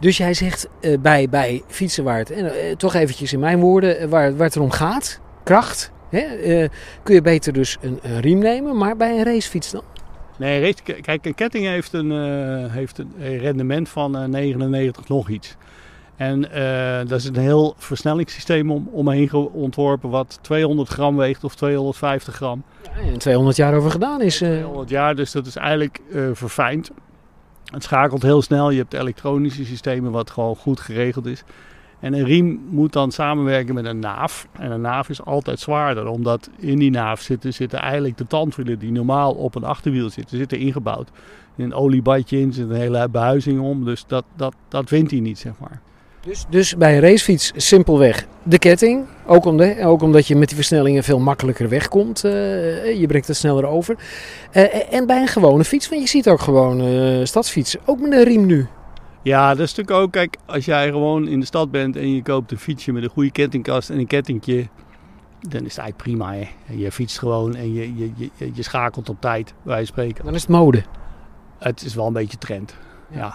[0.00, 4.08] Dus jij zegt uh, bij, bij fietsen waar het, uh, toch eventjes in mijn woorden,
[4.08, 6.68] waar, waar het om gaat, kracht, hè, uh,
[7.02, 9.82] kun je beter dus een, een riem nemen, maar bij een racefiets dan?
[10.38, 12.10] Nee, kijk, een ketting heeft een,
[12.70, 15.56] heeft een rendement van uh, 99 nog iets.
[16.22, 16.52] En uh,
[17.08, 22.62] daar is een heel versnellingssysteem om, omheen ontworpen wat 200 gram weegt of 250 gram.
[22.82, 24.36] Ja, en 200 jaar over gedaan is.
[24.36, 26.00] 200 jaar, dus dat is eigenlijk
[26.32, 26.90] verfijnd.
[27.72, 28.70] Het schakelt heel snel.
[28.70, 31.44] Je hebt elektronische systemen wat gewoon goed geregeld is.
[32.00, 34.48] En een riem moet dan samenwerken met een naaf.
[34.52, 38.78] En een naaf is altijd zwaarder, omdat in die naaf zitten, zitten eigenlijk de tandwielen
[38.78, 41.10] die normaal op een achterwiel zitten, zitten ingebouwd.
[41.56, 45.20] In een oliebadje in zit een hele behuizing om, dus dat, dat, dat wint hij
[45.20, 45.80] niet, zeg maar.
[46.24, 50.48] Dus, dus bij een racefiets simpelweg de ketting, ook, om de, ook omdat je met
[50.48, 52.24] die versnellingen veel makkelijker wegkomt.
[52.24, 53.96] Uh, je brengt het sneller over.
[54.52, 58.12] Uh, en bij een gewone fiets, want je ziet ook gewoon uh, stadsfietsen, ook met
[58.12, 58.66] een riem nu.
[59.22, 62.22] Ja, dat is natuurlijk ook, kijk, als jij gewoon in de stad bent en je
[62.22, 64.68] koopt een fietsje met een goede kettingkast en een kettingje,
[65.40, 66.32] dan is het eigenlijk prima.
[66.32, 66.48] Hè?
[66.74, 70.24] Je fietst gewoon en je, je, je, je schakelt op tijd, wij spreken.
[70.24, 70.82] Dan is het mode.
[71.58, 72.76] Het is wel een beetje trend,
[73.10, 73.18] ja.
[73.18, 73.34] ja.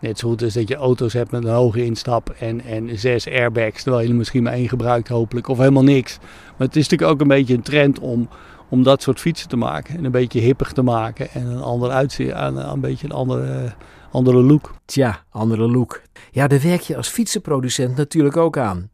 [0.00, 3.28] Net zo goed als dat je auto's hebt met een hoge instap en, en zes
[3.28, 6.18] airbags, terwijl je er misschien maar één gebruikt hopelijk, of helemaal niks.
[6.56, 8.28] Maar het is natuurlijk ook een beetje een trend om,
[8.68, 9.96] om dat soort fietsen te maken.
[9.96, 13.74] En een beetje hippig te maken en een ander uitzicht, een, een beetje een andere,
[14.10, 14.74] andere look.
[14.84, 16.02] Tja, andere look.
[16.30, 18.90] Ja, daar werk je als fietsenproducent natuurlijk ook aan.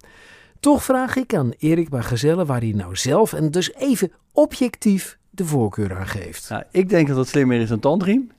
[0.61, 5.45] Toch vraag ik aan Erik Bagazelle waar hij nou zelf en dus even objectief de
[5.45, 6.49] voorkeur aan geeft.
[6.49, 8.31] Nou, ik denk dat het slimmer is dan tandriem.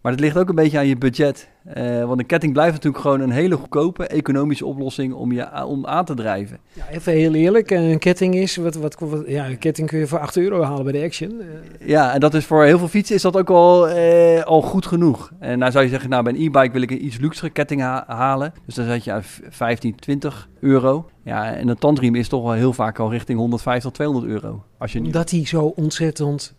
[0.00, 1.48] Maar het ligt ook een beetje aan je budget.
[1.76, 5.86] Uh, want een ketting blijft natuurlijk gewoon een hele goedkope economische oplossing om je om
[5.86, 6.58] aan te drijven.
[6.72, 10.06] Ja, even heel eerlijk, een ketting is, wat, wat, wat, ja, een ketting kun je
[10.06, 11.30] voor 8 euro halen bij de Action.
[11.30, 11.88] Uh.
[11.88, 14.86] Ja, en dat is voor heel veel fietsen is dat ook al, uh, al goed
[14.86, 15.32] genoeg.
[15.38, 17.80] En nou zou je zeggen, nou bij een e-bike wil ik een iets luxere ketting
[17.80, 18.52] ha halen.
[18.66, 21.10] Dus dan zet je aan 15, 20 euro.
[21.24, 24.64] Ja, en een tandriem is toch wel heel vaak al richting 150, 200 euro.
[24.78, 26.54] Als je Omdat die zo ontzettend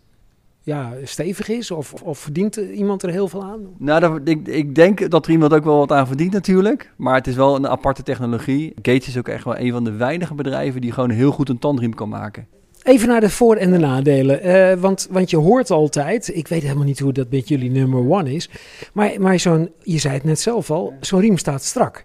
[0.62, 1.70] ja, stevig is?
[1.70, 3.60] Of, of verdient iemand er heel veel aan?
[3.78, 6.92] Nou, dat, ik, ik denk dat er iemand ook wel wat aan verdient natuurlijk.
[6.96, 8.72] Maar het is wel een aparte technologie.
[8.74, 11.58] Gates is ook echt wel een van de weinige bedrijven die gewoon heel goed een
[11.58, 12.46] tandriem kan maken.
[12.82, 14.46] Even naar de voor- en de nadelen.
[14.46, 18.10] Uh, want, want je hoort altijd, ik weet helemaal niet hoe dat met jullie number
[18.10, 18.50] one is.
[18.92, 22.04] Maar, maar zo'n, je zei het net zelf al, zo'n riem staat strak.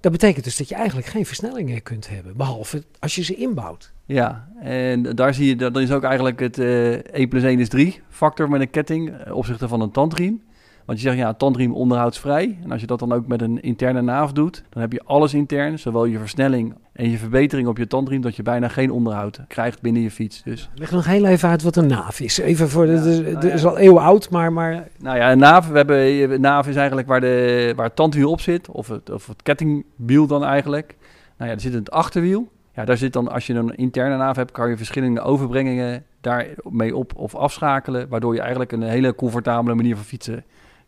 [0.00, 2.36] Dat betekent dus dat je eigenlijk geen versnellingen kunt hebben.
[2.36, 3.92] Behalve als je ze inbouwt.
[4.06, 7.68] Ja, en daar zie je, dat is ook eigenlijk het uh, 1 plus 1 is
[7.68, 10.42] 3 factor met een ketting uh, opzichte van een tandriem.
[10.84, 12.58] Want je zegt ja, tandriem onderhoudsvrij.
[12.62, 15.34] En als je dat dan ook met een interne naaf doet, dan heb je alles
[15.34, 15.78] intern.
[15.78, 19.80] Zowel je versnelling en je verbetering op je tandriem, dat je bijna geen onderhoud krijgt
[19.80, 20.42] binnen je fiets.
[20.42, 20.70] Dus.
[20.74, 22.38] Leg nog heel even uit wat een naaf is.
[22.38, 24.88] Even voor, ja, de, nou is al eeuwen oud, maar, maar...
[24.98, 28.30] Nou ja, een naaf, we hebben, een naaf is eigenlijk waar, de, waar het tandwiel
[28.30, 30.96] op zit, of het, of het kettingwiel dan eigenlijk.
[31.38, 32.48] Nou ja, er zit het achterwiel.
[32.76, 36.96] Ja, daar zit dan, als je een interne naaf hebt, kan je verschillende overbrengingen daarmee
[36.96, 40.44] op of afschakelen, waardoor je eigenlijk een hele comfortabele manier van fietsen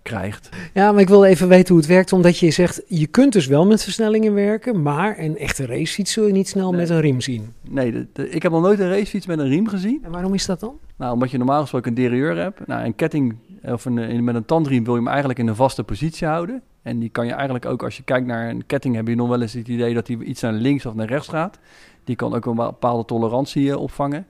[0.09, 0.49] krijgt.
[0.75, 3.47] Ja, maar ik wil even weten hoe het werkt, omdat je zegt, je kunt dus
[3.47, 6.81] wel met versnellingen werken, maar een echte racefiets zul je niet snel nee.
[6.81, 7.53] met een riem zien.
[7.69, 10.01] Nee, de, de, ik heb nog nooit een racefiets met een riem gezien.
[10.05, 10.79] En waarom is dat dan?
[10.97, 12.67] Nou, omdat je normaal gesproken een derailleur hebt.
[12.67, 15.85] Nou, een ketting of een, met een tandriem wil je hem eigenlijk in een vaste
[15.85, 16.63] positie houden.
[16.83, 19.29] En die kan je eigenlijk ook, als je kijkt naar een ketting, heb je nog
[19.29, 21.59] wel eens het idee dat hij iets naar links of naar rechts gaat.
[22.05, 24.27] Die kan ook een bepaalde tolerantie uh, opvangen.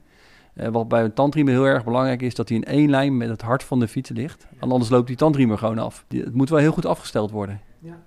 [0.60, 3.28] Uh, wat bij een tandriem heel erg belangrijk is, dat hij in één lijn met
[3.28, 4.46] het hart van de fiets ligt.
[4.58, 6.04] En anders loopt die tandriem er gewoon af.
[6.08, 7.60] Die, het moet wel heel goed afgesteld worden.
[7.78, 7.98] Ja.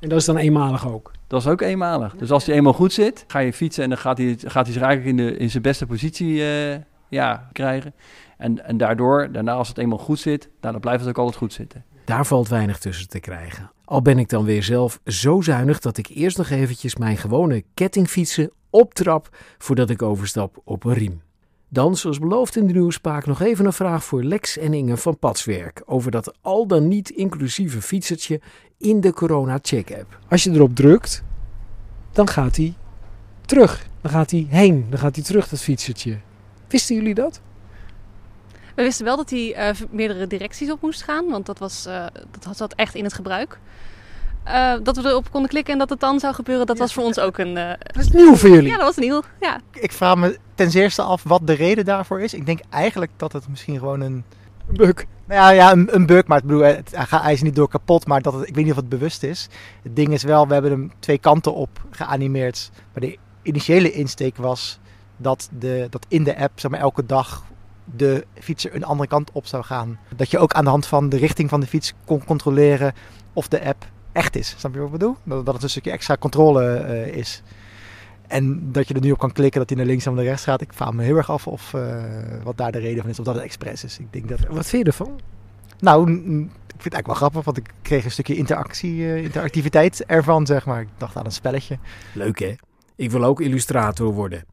[0.00, 1.12] En dat is dan eenmalig ook?
[1.26, 2.12] Dat is ook eenmalig.
[2.12, 2.18] Ja.
[2.18, 4.72] Dus als hij eenmaal goed zit, ga je fietsen en dan gaat hij, gaat hij
[4.72, 6.74] zich eigenlijk in, de, in zijn beste positie uh,
[7.08, 7.94] ja, krijgen.
[8.38, 11.36] En, en daardoor, daarna als het eenmaal goed zit, nou, dan blijft het ook altijd
[11.36, 11.84] goed zitten.
[12.04, 13.70] Daar valt weinig tussen te krijgen.
[13.84, 17.64] Al ben ik dan weer zelf zo zuinig dat ik eerst nog eventjes mijn gewone
[17.74, 21.22] kettingfietsen optrap voordat ik overstap op een riem.
[21.68, 25.18] Dan, zoals beloofd in de nieuwspaak, nog even een vraag voor Lex en Inge van
[25.18, 28.40] Padswerk over dat al dan niet inclusieve fietsertje
[28.78, 30.18] in de Corona Check app.
[30.28, 31.22] Als je erop drukt,
[32.12, 32.74] dan gaat hij
[33.46, 33.88] terug.
[34.00, 34.86] Dan gaat hij heen.
[34.90, 36.18] Dan gaat hij terug, dat fietsertje.
[36.68, 37.40] Wisten jullie dat?
[38.74, 42.06] We wisten wel dat hij uh, meerdere directies op moest gaan, want dat, was, uh,
[42.40, 43.58] dat zat echt in het gebruik.
[44.46, 46.82] Uh, dat we erop konden klikken en dat het dan zou gebeuren, dat ja.
[46.82, 47.54] was voor ons ook een...
[47.54, 48.68] dat is nieuw voor jullie?
[48.68, 49.60] Ja, dat was nieuw, ja.
[49.72, 52.34] Ik vraag me ten eerste af wat de reden daarvoor is.
[52.34, 54.24] Ik denk eigenlijk dat het misschien gewoon een...
[54.68, 55.04] Een bug.
[55.24, 58.06] Nou ja, ja een, een bug, maar ik bedoel, het, hij is niet door kapot,
[58.06, 59.48] maar dat het, ik weet niet of het bewust is.
[59.82, 62.70] Het ding is wel, we hebben hem twee kanten op geanimeerd.
[62.92, 64.78] Maar de initiële insteek was
[65.16, 67.44] dat, de, dat in de app zeg maar, elke dag
[67.84, 69.98] de fietser een andere kant op zou gaan.
[70.16, 72.94] Dat je ook aan de hand van de richting van de fiets kon controleren
[73.32, 74.54] of de app echt is.
[74.58, 75.16] Snap je wat ik bedoel?
[75.22, 77.42] Dat, dat het een stukje extra controle uh, is.
[78.26, 80.44] En dat je er nu op kan klikken dat hij naar links en naar rechts
[80.44, 80.60] gaat.
[80.60, 82.04] Ik vraag me heel erg af of uh,
[82.42, 83.18] wat daar de reden van is.
[83.18, 83.98] Of dat het expres is.
[83.98, 84.38] Ik denk dat...
[84.48, 85.20] Wat vind je ervan?
[85.78, 87.44] Nou, ik vind het eigenlijk wel grappig.
[87.44, 90.80] Want ik kreeg een stukje interactie, uh, interactiviteit ervan, zeg maar.
[90.80, 91.78] Ik dacht aan een spelletje.
[92.12, 92.54] Leuk hè?
[92.96, 94.44] Ik wil ook illustrator worden.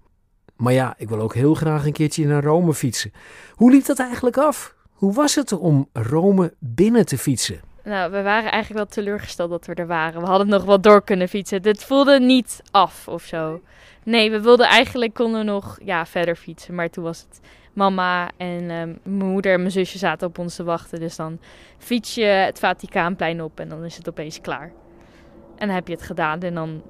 [0.56, 3.12] Maar ja, ik wil ook heel graag een keertje naar Rome fietsen.
[3.52, 4.76] Hoe liep dat eigenlijk af?
[4.92, 7.60] Hoe was het om Rome binnen te fietsen?
[7.86, 10.22] Nou, we waren eigenlijk wel teleurgesteld dat we er waren.
[10.22, 11.62] We hadden nog wat door kunnen fietsen.
[11.62, 13.62] Dit voelde niet af of zo.
[14.04, 16.76] Nee, we wilden eigenlijk konden nog ja, verder fietsen.
[16.76, 17.40] Maar toen was het
[17.74, 21.00] mama en um, mijn moeder en mijn zusje zaten op ons te wachten.
[21.00, 21.40] Dus dan
[21.78, 24.72] fiets je het Vaticaanplein op en dan is het opeens klaar.
[25.58, 26.82] En dan heb je het gedaan en dan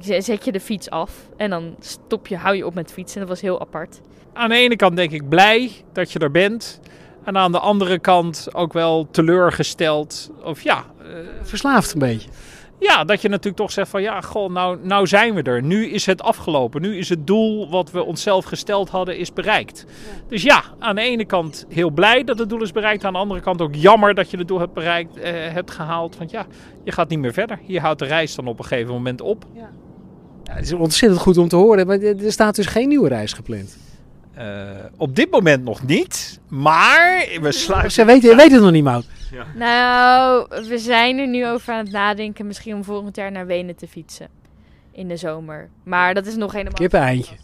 [0.00, 3.20] zet je de fiets af en dan stop je, hou je op met fietsen.
[3.20, 4.00] Dat was heel apart.
[4.32, 6.80] Aan de ene kant denk ik blij dat je er bent.
[7.24, 10.30] En aan de andere kant ook wel teleurgesteld.
[10.44, 10.84] Of ja.
[11.02, 11.08] Uh,
[11.42, 12.28] Verslaafd een beetje.
[12.78, 15.62] Ja, dat je natuurlijk toch zegt van ja, goh, nou, nou zijn we er.
[15.62, 16.82] Nu is het afgelopen.
[16.82, 19.84] Nu is het doel wat we onszelf gesteld hadden, is bereikt.
[19.88, 20.22] Ja.
[20.28, 23.04] Dus ja, aan de ene kant heel blij dat het doel is bereikt.
[23.04, 26.16] Aan de andere kant ook jammer dat je het doel hebt bereikt, uh, hebt gehaald.
[26.16, 26.46] Want ja,
[26.84, 27.58] je gaat niet meer verder.
[27.66, 29.44] Je houdt de reis dan op een gegeven moment op.
[29.54, 29.70] Ja.
[30.44, 33.32] Ja, het is ontzettend goed om te horen, maar er staat dus geen nieuwe reis
[33.32, 33.76] gepland.
[34.34, 37.90] Eh, op dit moment nog niet, maar we sluiten...
[37.90, 39.06] Ze weten, weet het nog niet, Mout.
[39.54, 42.46] Nou, we zijn er nu over aan het nadenken.
[42.46, 44.28] Misschien om volgend jaar naar Wenen te fietsen.
[44.92, 45.68] In de zomer.
[45.84, 46.74] Maar dat is nog helemaal...
[46.74, 47.34] Kippen-eindje.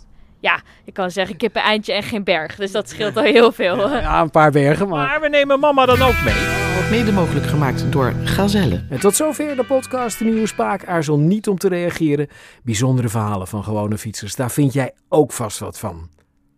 [0.41, 2.57] Ja, ik kan zeggen kippen-eindje en geen berg.
[2.57, 3.91] Dus dat scheelt al heel veel.
[3.91, 5.07] Ja, een paar bergen, maar...
[5.07, 6.75] Maar we nemen mama dan ook mee.
[6.75, 8.85] Wordt mede mogelijk gemaakt door Gazelle.
[8.91, 10.85] En tot zover de podcast De Nieuwe Spaak.
[10.85, 12.29] Aarzel niet om te reageren.
[12.63, 14.37] Bijzondere verhalen van gewone fietsers.
[14.37, 16.09] Daar vind jij ook vast wat van.